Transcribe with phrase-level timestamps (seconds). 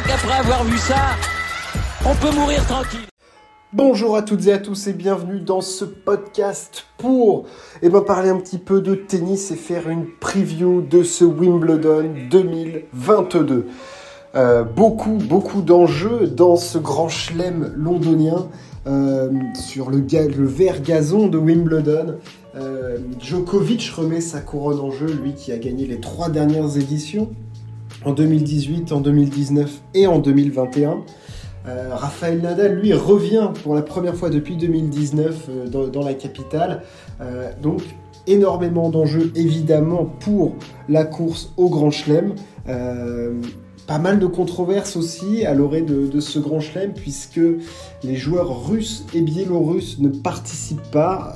[0.00, 1.16] crois qu'après avoir vu ça,
[2.06, 3.00] on peut mourir tranquille.
[3.72, 7.46] Bonjour à toutes et à tous et bienvenue dans ce podcast pour
[7.82, 12.10] eh ben, parler un petit peu de tennis et faire une preview de ce Wimbledon
[12.30, 13.66] 2022.
[14.34, 18.48] Euh, beaucoup, beaucoup d'enjeux dans ce grand chelem londonien
[18.86, 20.00] euh, sur le,
[20.46, 22.16] vert gazon de Wimbledon.
[22.56, 27.30] Euh, Djokovic remet sa couronne en jeu, lui qui a gagné les trois dernières éditions
[28.04, 30.98] en 2018, en 2019 et en 2021.
[31.68, 36.82] Euh, Nadal, lui, revient pour la première fois depuis 2019 euh, dans, la capitale.
[37.20, 37.82] Euh, donc,
[38.26, 40.54] énormément d'enjeux, évidemment, pour
[40.88, 42.34] la course au Grand Chelem.
[43.86, 47.40] pas mal de controverses aussi à l'orée de, ce Grand Chelem, puisque
[48.04, 51.34] les joueurs russes et biélorusses ne participent pas,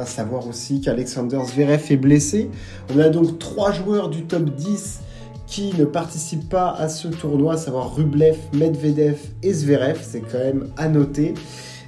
[0.00, 2.48] à savoir aussi qu'Alexander Zverev est blessé.
[2.94, 5.00] On a donc trois joueurs du top 10
[5.46, 10.38] qui ne participent pas à ce tournoi, à savoir Rublev, Medvedev et Zverev, c'est quand
[10.38, 11.34] même à noter.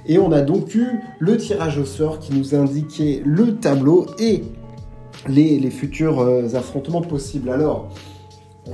[0.05, 0.87] Et on a donc eu
[1.19, 4.43] le tirage au sort qui nous indiquait le tableau et
[5.27, 7.49] les, futurs euh, affrontements possibles.
[7.49, 7.89] Alors,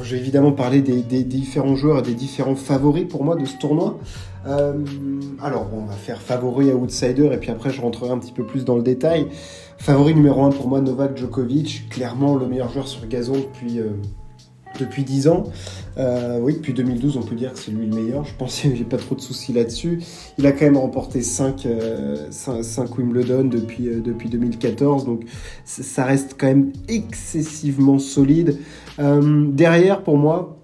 [0.02, 3.58] je vais évidemment parler des, différents joueurs et des différents favoris pour moi de ce
[3.58, 3.98] tournoi.
[4.48, 4.74] Euh,
[5.42, 8.46] alors, on va faire favori à outsider et puis après je rentrerai un petit peu
[8.46, 9.28] plus dans le détail.
[9.78, 13.80] Favori numéro 1 pour moi, Novak Djokovic, clairement le meilleur joueur sur gazon depuis...
[13.80, 13.90] Euh,
[14.80, 15.44] depuis 10 ans.
[15.98, 18.26] Euh, oui, depuis 2012, on peut dire que c'est lui le meilleur.
[18.26, 20.02] Je pense que j'ai pas trop de soucis là-dessus.
[20.38, 22.30] Il a quand même remporté 5, euh,
[22.98, 25.24] Wimbledon depuis, euh, depuis 2014, donc
[25.66, 28.58] ça reste quand même excessivement solide.
[28.98, 30.58] derrière, pour moi,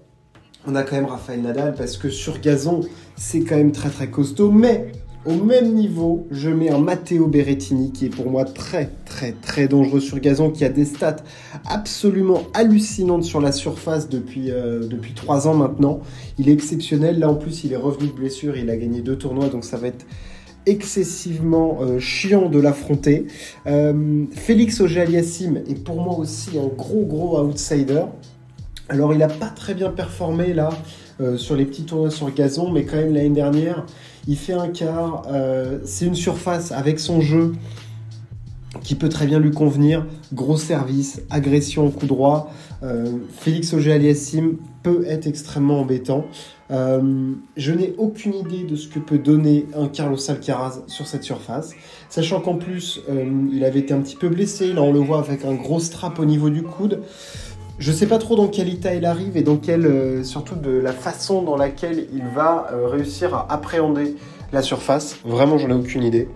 [0.66, 2.82] on a quand même Rafael Nadal parce que sur gazon,
[3.16, 4.92] c'est quand même très très costaud, mais
[5.24, 9.68] au même niveau, je mets un Matteo Berrettini qui est pour moi très très très
[9.68, 11.16] dangereux sur gazon, qui a des stats
[11.68, 16.00] absolument hallucinantes sur la surface depuis, euh, depuis 3 ans maintenant.
[16.38, 19.16] Il est exceptionnel, là en plus il est revenu de blessure, il a gagné deux
[19.16, 20.04] tournois, donc ça va être
[20.66, 23.26] excessivement euh, chiant de l'affronter.
[23.66, 28.02] Euh, Félix Auger-Aliassime est pour moi aussi un gros gros outsider.
[28.88, 30.70] Alors il n'a pas très bien performé là
[31.36, 33.86] sur les petits tournois sur gazon, mais quand même l'année dernière,
[34.26, 35.24] il fait un quart.
[35.30, 37.52] Euh, c'est une surface avec son jeu
[38.82, 40.06] qui peut très bien lui convenir.
[40.32, 42.52] Gros service, agression au coup droit.
[42.82, 46.24] Euh, Félix Auger-Aliassime peut être extrêmement embêtant.
[46.70, 51.22] Euh, je n'ai aucune idée de ce que peut donner un Carlos Alcaraz sur cette
[51.22, 51.74] surface,
[52.08, 53.00] sachant qu'en plus
[53.52, 54.72] il avait été un petit peu blessé.
[54.72, 57.02] Là, on le voit avec un gros strap au niveau du coude.
[57.78, 60.54] Je ne sais pas trop dans quel état il arrive et dans quel, euh, surtout
[60.54, 64.16] de la façon dans laquelle il va euh, réussir à appréhender
[64.52, 65.16] la surface.
[65.24, 66.28] Vraiment, j'en ai aucune idée.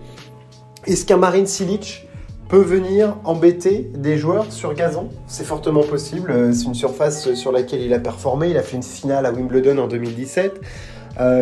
[0.85, 2.07] Est-ce qu'un Marine Silic
[2.49, 5.09] peut venir embêter des joueurs sur gazon?
[5.27, 6.31] C'est fortement possible.
[6.31, 8.49] Euh, c'est une surface sur laquelle il a performé.
[8.49, 10.59] Il a fait une finale à Wimbledon en 2017.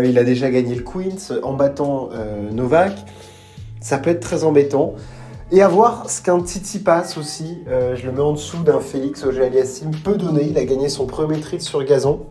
[0.04, 2.10] il a déjà gagné le Queens en battant
[2.52, 2.94] Novak.
[3.82, 4.96] Ça peut être très embêtant.
[5.52, 8.80] Et à voir ce qu'un Titi passe aussi, euh, je le mets en dessous d'un
[8.80, 10.48] Félix Auger-Aliassime, peut donner.
[10.50, 12.26] Il a gagné son premier triple sur gazon.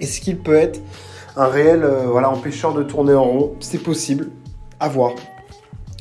[0.00, 0.80] Est-ce qu'il peut être
[1.36, 3.52] un réel euh, voilà, empêcheur de tourner en rond?
[3.58, 4.30] C'est possible.
[4.78, 5.12] À voir.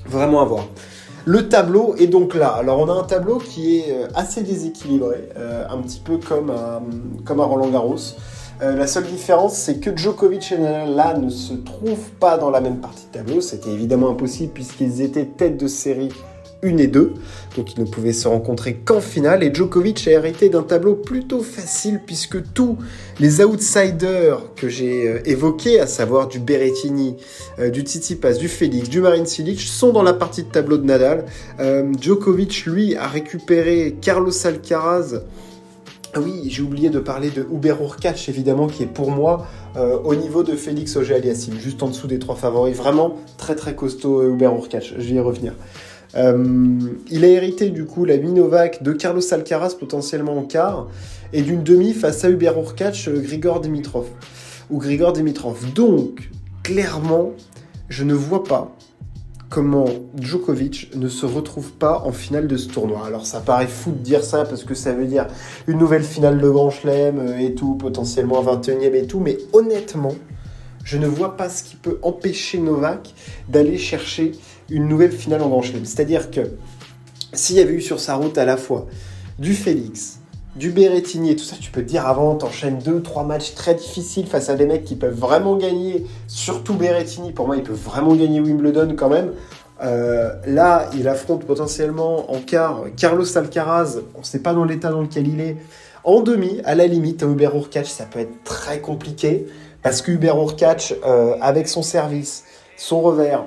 [0.05, 0.65] Vraiment à voir.
[1.25, 2.49] Le tableau est donc là.
[2.49, 5.29] Alors on a un tableau qui est euh, assez déséquilibré,
[5.69, 6.51] un petit peu comme
[7.25, 7.97] comme à Roland Garros.
[8.61, 12.61] Euh, la seule différence, c'est que Djokovic et Nadal ne se trouvent pas dans la
[12.61, 13.41] même partie de tableau.
[13.41, 16.09] C'était évidemment impossible puisqu'ils étaient tête de série
[16.63, 17.13] 1 et 2,
[17.57, 19.41] donc ils ne pouvaient se rencontrer qu'en finale.
[19.43, 22.77] Et Djokovic a hérité d'un tableau plutôt facile puisque tous
[23.19, 27.15] les outsiders que j'ai euh, évoqués, à savoir du Berrettini,
[27.57, 30.85] euh, du Tsitsipas, du Félix, du Marin Cilic, sont dans la partie de tableau de
[30.85, 31.25] Nadal.
[31.99, 35.23] Djokovic, lui, a récupéré Carlos Alcaraz
[36.19, 40.15] oui, j'ai oublié de parler de Uber Urkac, évidemment, qui est pour moi euh, au
[40.15, 42.75] niveau de Félix Auger-Aliassime, juste en dessous des trois favoris.
[42.75, 45.53] Vraiment très très costaud Uber Urkac, je vais y revenir.
[46.15, 46.77] Euh,
[47.09, 50.89] il a hérité du coup la Minovac de Carlos Alcaraz potentiellement en quart
[51.31, 54.07] et d'une demi face à Uber Urkac, euh, Grigor Dimitrov.
[54.69, 55.73] Ou Grigor Dimitrov.
[55.73, 56.29] Donc,
[56.63, 57.31] clairement,
[57.89, 58.75] je ne vois pas
[59.51, 59.85] comment
[60.17, 63.05] Djokovic ne se retrouve pas en finale de ce tournoi.
[63.05, 65.27] Alors ça paraît fou de dire ça parce que ça veut dire
[65.67, 70.15] une nouvelle finale de Grand Chelem euh, et tout, potentiellement 21e et tout, mais honnêtement,
[70.85, 73.13] je ne vois pas ce qui peut empêcher Novak
[73.49, 74.31] d'aller chercher
[74.69, 75.83] une nouvelle finale en Grand Chelem.
[75.83, 76.53] C'est-à-dire que
[77.33, 78.87] s'il y avait eu sur sa route à la fois
[79.37, 80.20] du Félix,
[80.55, 83.73] du Berrettini et tout ça, tu peux te dire avant, t'enchaînes deux, trois matchs très
[83.73, 87.73] difficiles face à des mecs qui peuvent vraiment gagner, surtout Berrettini, pour moi il peut
[87.73, 89.31] vraiment gagner Wimbledon quand même.
[89.81, 94.91] Euh, là, il affronte potentiellement en quart Carlos Alcaraz, on ne sait pas dans l'état
[94.91, 95.57] dans lequel il est.
[96.03, 99.47] En demi, à la limite, un Uber Urkac, ça peut être très compliqué.
[99.83, 102.43] Parce que Hubert Urkacz, euh, avec son service,
[102.77, 103.45] son revers,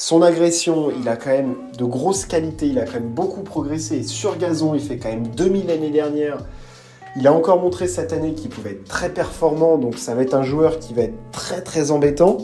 [0.00, 4.02] son agression, il a quand même de grosses qualités, il a quand même beaucoup progressé.
[4.02, 6.38] Sur gazon, il fait quand même 2000 l'année dernière.
[7.18, 10.32] Il a encore montré cette année qu'il pouvait être très performant, donc ça va être
[10.32, 12.38] un joueur qui va être très très embêtant.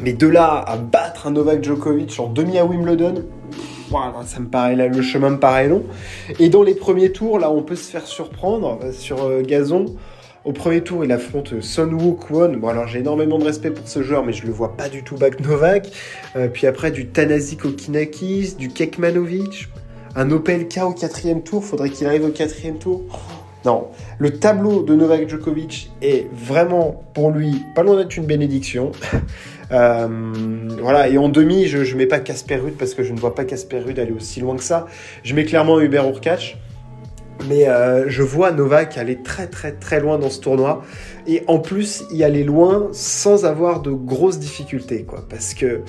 [0.00, 3.24] Mais de là à battre un Novak Djokovic en demi à Wimbledon,
[4.24, 5.82] ça me paraît le chemin me paraît long.
[6.38, 9.86] Et dans les premiers tours, là, on peut se faire surprendre sur euh, gazon.
[10.44, 12.58] Au premier tour, il affronte Son Woo Kwon.
[12.58, 15.02] Bon, alors j'ai énormément de respect pour ce joueur, mais je le vois pas du
[15.02, 15.90] tout back Novak.
[16.36, 19.68] Euh, puis après, du Tanasi Kokinakis, du Kekmanovic,
[20.14, 21.64] un Opelka au quatrième tour.
[21.64, 23.02] Faudrait qu'il arrive au quatrième tour.
[23.64, 23.88] Non,
[24.18, 28.92] le tableau de Novak Djokovic est vraiment pour lui pas loin d'être une bénédiction.
[29.72, 30.06] Euh,
[30.82, 33.34] voilà, et en demi, je ne mets pas Casper Ruud parce que je ne vois
[33.34, 34.86] pas Casper Ruud aller aussi loin que ça.
[35.24, 36.54] Je mets clairement Hubert Urkacz.
[37.48, 40.82] Mais euh, je vois Novak aller très très très loin dans ce tournoi.
[41.26, 45.04] Et en plus, y aller loin sans avoir de grosses difficultés.
[45.04, 45.82] Quoi, parce que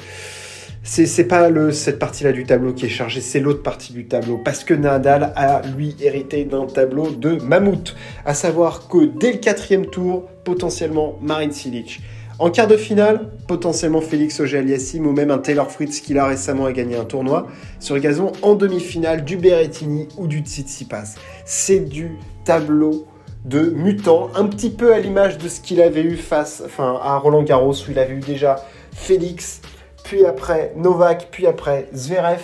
[0.84, 4.38] c'est pas le, cette partie-là du tableau qui est chargée, c'est l'autre partie du tableau.
[4.38, 7.96] Parce que Nadal a, lui, hérité d'un tableau de mammouth.
[8.24, 12.02] À savoir que dès le quatrième tour, potentiellement, Marin Cilic.
[12.38, 16.70] En quart de finale, potentiellement Félix Auger-Aliassime ou même un Taylor Fritz qui a récemment
[16.70, 17.48] gagné un tournoi
[17.80, 21.16] sur le gazon en demi-finale du Berrettini ou du Tsitsipas.
[21.46, 22.12] C'est du
[22.44, 23.08] tableau
[23.46, 27.44] de mutant, un petit peu à l'image de ce qu'il avait eu face à Roland
[27.44, 28.58] Garros où il avait eu déjà
[28.92, 29.62] Félix,
[30.04, 32.42] puis après Novak, puis après Zverev.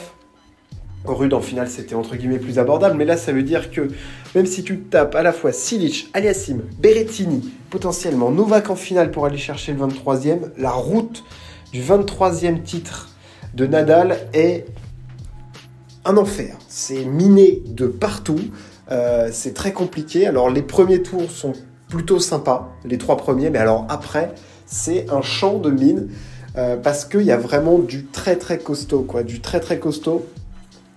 [1.05, 3.87] Rude en finale, c'était entre guillemets plus abordable, mais là ça veut dire que
[4.35, 9.25] même si tu tapes à la fois Silic, Aliassim, Berrettini, potentiellement Novak en finale pour
[9.25, 11.23] aller chercher le 23e, la route
[11.71, 13.09] du 23e titre
[13.55, 14.65] de Nadal est
[16.05, 16.55] un enfer.
[16.67, 18.39] C'est miné de partout,
[18.91, 20.27] euh, c'est très compliqué.
[20.27, 21.53] Alors les premiers tours sont
[21.89, 24.33] plutôt sympas, les trois premiers, mais alors après,
[24.65, 26.09] c'est un champ de mine.
[26.57, 30.25] Euh, parce qu'il y a vraiment du très très costaud, quoi, du très très costaud.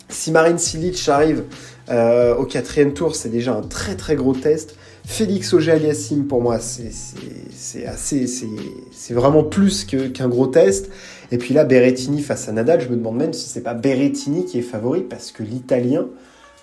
[0.08, 1.44] Si Marine Silic arrive
[1.90, 4.76] euh, au quatrième tour, c'est déjà un très très gros test.
[5.06, 7.84] Félix Auger-Aliassime, pour moi, c'est
[9.10, 10.90] vraiment plus qu'un gros test.
[11.30, 14.46] Et puis là, Berrettini face à Nadal, je me demande même si c'est pas Berrettini
[14.46, 16.06] qui est favori, parce que l'Italien,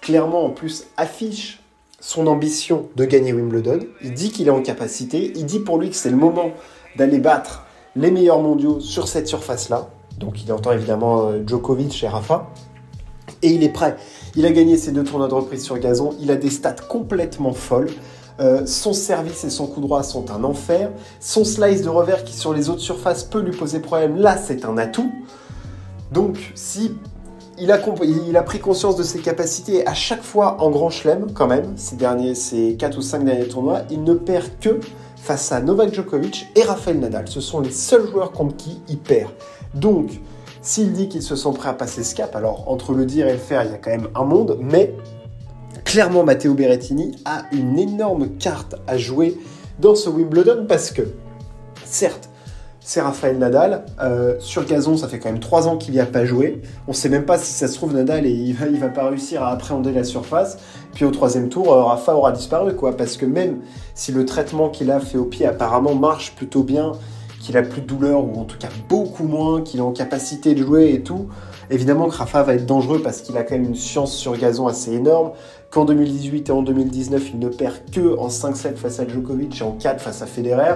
[0.02, 1.62] clairement en plus, affiche
[2.00, 3.80] son ambition de gagner Wimbledon.
[4.04, 6.52] Il dit qu'il est en capacité, il dit pour lui que c'est le moment
[6.98, 7.66] d'aller battre
[7.96, 9.90] les meilleurs mondiaux sur cette surface-là.
[10.18, 12.50] Donc il entend évidemment euh, Djokovic et Rafa.
[13.42, 13.96] Et il est prêt.
[14.36, 16.16] Il a gagné ses deux tournois de reprise sur gazon.
[16.20, 17.90] Il a des stats complètement folles.
[18.40, 20.92] Euh, son service et son coup droit sont un enfer.
[21.20, 24.66] Son slice de revers qui sur les autres surfaces peut lui poser problème, là c'est
[24.66, 25.12] un atout.
[26.12, 26.92] Donc si
[27.62, 31.74] il a, pris conscience de ses capacités à chaque fois en grand chelem quand même,
[31.76, 34.80] ces derniers, ces 4 ou 5 derniers tournois, il ne perd que
[35.18, 37.28] face à Novak Djokovic et Rafael Nadal.
[37.28, 39.30] Ce sont les seuls joueurs contre qui il perd.
[39.76, 40.10] Donc,
[40.62, 43.34] s'il dit qu'ils se sont prêts à passer ce cap, alors entre le dire et
[43.34, 44.94] le faire, il y a quand même un monde, mais
[45.86, 49.38] clairement Matteo Berrettini a une énorme carte à jouer
[49.80, 51.02] dans ce Wimbledon parce que,
[51.84, 52.30] certes,
[52.84, 53.86] c'est Rafael Nadal.
[54.02, 56.62] Euh, sur gazon, ça fait quand même 3 ans qu'il n'y a pas joué.
[56.88, 59.08] On ne sait même pas si ça se trouve Nadal et il va, va pas
[59.08, 60.58] réussir à appréhender la surface.
[60.94, 62.98] Puis au troisième tour, euh, Rafa aura disparu, quoi.
[62.98, 63.62] Parce que même
[63.94, 66.94] si le traitement qu'il a fait au pied apparemment marche plutôt bien,
[67.42, 70.54] qu'il a plus de douleur ou en tout cas beaucoup moins, qu'il est en capacité
[70.54, 71.28] de jouer et tout,
[71.70, 74.94] évidemment que va être dangereux parce qu'il a quand même une science sur gazon assez
[74.94, 75.32] énorme.
[75.70, 79.64] Qu'en 2018 et en 2019, il ne perd que en 5-7 face à Djokovic et
[79.64, 80.76] en 4 face à Federer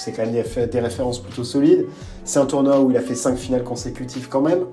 [0.00, 1.86] c'est quand même des, références plutôt solides.
[2.24, 4.64] C'est un tournoi où il a fait 5 finales consécutives quand même.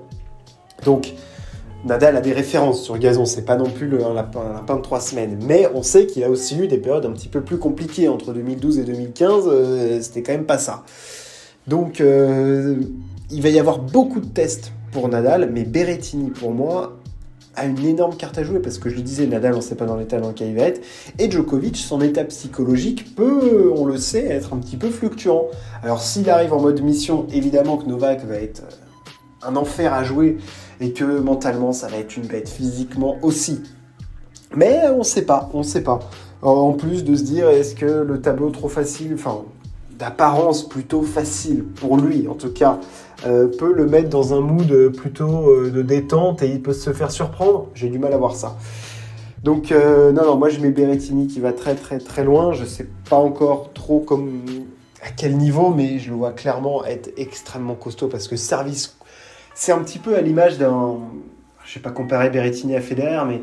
[0.84, 1.12] Donc,
[1.84, 5.00] Nadal a des références sur gazon, c'est pas non plus le, un, lapin, de 3
[5.00, 5.38] semaines.
[5.46, 8.32] Mais on sait qu'il a aussi eu des périodes un petit peu plus compliquées entre
[8.32, 10.84] 2012 et 2015, euh, c'était quand même pas ça.
[11.66, 12.76] Donc, euh,
[13.30, 16.98] il va y avoir beaucoup de tests pour Nadal, mais Berrettini, pour moi,
[17.54, 19.84] a une énorme carte à jouer parce que je le disais, Nadal, on sait pas
[19.84, 20.80] dans l'état dans lequel il va être.
[21.18, 25.46] Et Djokovic, son état psychologique peut, on le sait, être un petit peu fluctuant.
[25.82, 28.87] Alors s'il arrive en mode mission, évidemment que Novak va être euh,
[29.42, 30.38] un enfer à jouer
[30.80, 33.62] et que mentalement ça va être une bête physiquement aussi.
[34.54, 36.00] Mais on ne sait pas, on ne sait pas.
[36.40, 39.42] En plus de se dire, est-ce que le tableau trop facile, enfin
[39.98, 42.78] d'apparence plutôt facile pour lui en tout cas,
[43.26, 46.92] euh, peut le mettre dans un mood plutôt euh, de détente et il peut se
[46.92, 47.66] faire surprendre?
[47.74, 48.56] J'ai du mal à voir ça.
[49.42, 52.52] Donc euh, non, non, moi je mets Berrettini qui va très très très loin.
[52.52, 54.42] Je sais pas encore trop comme
[55.02, 58.97] à quel niveau, mais je le vois clairement être extrêmement costaud parce que service,
[59.58, 60.98] c'est un petit peu à l'image d'un,
[61.64, 63.42] je sais pas comparer Berrettini à Federer, mais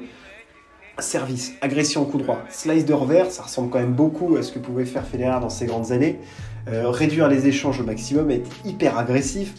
[0.97, 4.59] service, agression coup droit, slice de revers, ça ressemble quand même beaucoup à ce que
[4.59, 6.21] pouvait faire Federer dans ses grandes années.
[6.69, 9.55] Euh, réduire les échanges au maximum, être hyper agressif.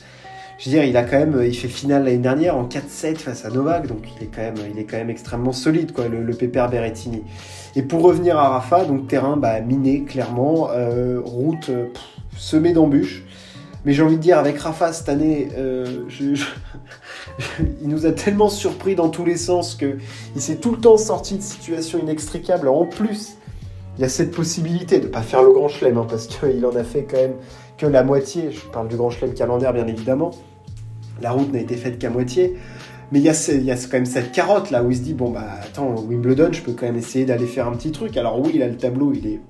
[0.59, 3.45] Je veux dire, il a quand même, il fait finale l'année dernière en 4-7 face
[3.45, 6.33] à Novak, donc il est quand même, il est quand extrêmement solide, quoi, le, le
[6.33, 7.23] Pépère Berrettini.
[7.77, 11.71] Et pour revenir à Rafa, donc terrain bah, miné clairement, euh, route
[12.39, 13.25] semée d'embûches.
[13.87, 16.09] Mais j'ai envie de dire, avec Rafa cette année, euh,
[17.61, 19.99] il nous a tellement surpris dans tous les sens que
[20.35, 22.67] il s'est tout le temps sorti de situations inextricables.
[22.67, 23.37] En plus,
[23.97, 26.67] il y a cette possibilité de ne pas faire le grand chelem, hein, parce qu'il
[26.67, 27.35] en a fait quand même
[27.79, 28.51] que la moitié.
[28.51, 30.33] Je parle du grand chelem calendaire, bien évidemment.
[31.23, 32.57] La route n'a été faite qu'à moitié.
[33.13, 35.03] Mais il y, a il y, a quand même cette carotte là où il se
[35.03, 38.17] dit bon bah attends Wimbledon je peux quand même essayer d'aller faire un petit truc.
[38.17, 39.41] Alors oui là le tableau il est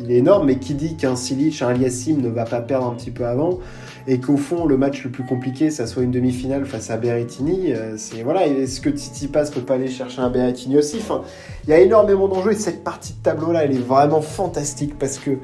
[0.00, 2.94] il est énorme mais qui dit qu'un Silic, un Aliassim ne va pas perdre un
[2.94, 3.58] petit peu avant
[4.06, 7.72] et qu'au fond le match le plus compliqué ça soit une demi-finale face à Berrettini
[7.96, 10.98] c'est voilà est-ce que Tsitsipas peut pas aller chercher un Berrettini aussi?
[11.64, 14.98] Il y a énormément d'enjeux et cette partie de tableau là elle est vraiment fantastique
[14.98, 15.38] parce que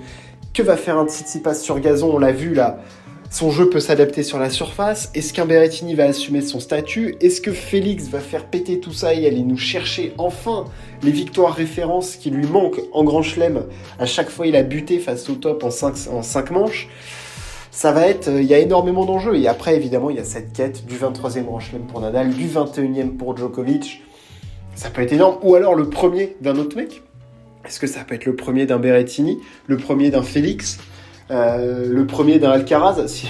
[0.53, 2.13] que va faire un Tsitsipas sur gazon?
[2.15, 2.81] On l'a vu là
[3.31, 5.11] son jeu peut s'adapter sur la surface.
[5.15, 7.15] Est-ce qu'un Berrettini va assumer son statut?
[7.21, 10.65] Est-ce que Félix va faire péter tout ça et aller nous chercher enfin
[11.05, 13.67] les victoires références qui lui manquent en Grand Chelem?
[14.01, 16.89] À chaque fois, il a buté face au top en 5 en cinq manches.
[17.71, 19.37] Ça va être, il y a énormément d'enjeux.
[19.37, 22.49] Et après, évidemment, il y a cette quête du 23e Grand Chelem pour Nadal, du
[22.49, 24.03] 21e pour Djokovic.
[24.75, 25.39] Ça peut être énorme.
[25.43, 27.03] Ou alors le premier d'un autre mec.
[27.65, 30.79] Est-ce que ça peut être le premier d'un Berrettini, le premier d'un Félix?
[30.79, 31.00] euh,
[31.31, 33.03] le premier d'un Alcaraz.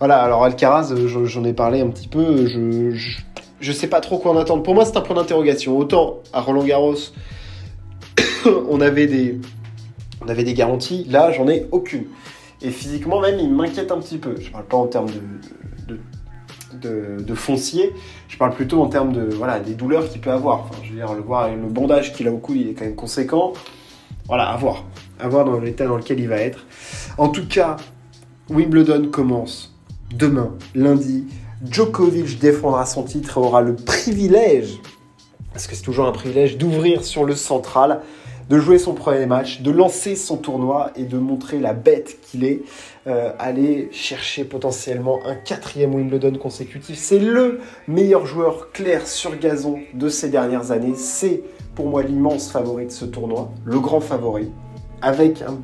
[0.00, 2.46] Voilà, alors Alcaraz, j'en ai parlé un petit peu.
[2.46, 3.20] Je, je,
[3.60, 4.62] je, sais pas trop quoi en attendre.
[4.62, 5.78] Pour moi, c'est un point d'interrogation.
[5.78, 6.96] Autant à Roland Garros,
[8.68, 11.04] on avait des, garanties.
[11.08, 12.04] Là, j'en ai aucune.
[12.62, 14.34] Et physiquement même, il m'inquiète un petit peu.
[14.38, 15.10] Je parle pas en termes
[16.80, 17.92] de, foncier.
[18.28, 20.70] Je parle plutôt en termes de voilà des douleurs qu'il peut avoir.
[20.82, 22.96] Je veux dire, le voir, le bandage qu'il a au cou, il est quand même
[22.96, 23.52] conséquent.
[24.26, 24.84] Voilà, à voir.
[25.20, 26.66] À voir dans l'état dans lequel il va être.
[27.16, 27.76] En tout cas,
[28.50, 29.72] Wimbledon commence
[30.16, 31.26] demain, lundi.
[31.64, 34.80] Djokovic défendra son titre et aura le privilège,
[35.52, 38.00] parce que c'est toujours un privilège, d'ouvrir sur le central,
[38.50, 42.44] de jouer son premier match, de lancer son tournoi et de montrer la bête qu'il
[42.44, 42.62] est,
[43.06, 46.98] euh, aller chercher potentiellement un quatrième Wimbledon consécutif.
[46.98, 50.94] C'est le meilleur joueur clair sur gazon de ces dernières années.
[50.96, 51.44] C'est
[51.76, 54.50] pour moi l'immense favori de ce tournoi, le grand favori,
[55.00, 55.58] avec un,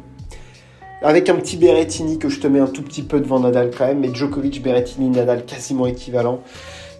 [1.02, 3.86] avec un petit Berrettini que je te mets un tout petit peu devant Nadal quand
[3.86, 6.40] même, mais Djokovic, Berrettini, Nadal quasiment équivalent.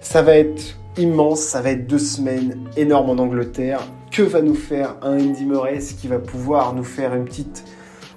[0.01, 3.81] Ça va être immense, ça va être deux semaines énormes en Angleterre.
[4.11, 5.77] Que va nous faire un Andy Murray?
[5.77, 7.65] Est-ce qu'il va pouvoir nous faire une petite...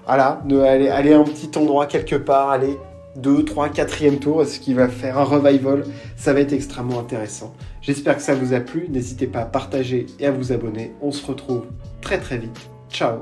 [0.05, 2.77] Voilà, aller, un petit endroit quelque part, aller
[3.15, 5.83] 2, 3, 4e tour, est-ce qu'il va faire un revival?
[6.17, 7.53] Ça va être extrêmement intéressant.
[7.81, 8.87] J'espère que ça vous a plu.
[8.89, 10.93] N'hésitez pas à partager et à vous abonner.
[11.01, 11.65] On se retrouve
[12.01, 12.69] très très vite.
[12.89, 13.19] Ciao,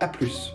[0.00, 0.52] à plus.